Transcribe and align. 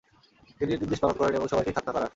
তিনি 0.59 0.71
এ 0.73 0.79
নির্দেশ 0.81 0.99
পালন 1.01 1.15
করেন 1.19 1.33
এবং 1.35 1.47
সবাইকে 1.51 1.75
খাৎনা 1.75 1.91
করান। 1.93 2.09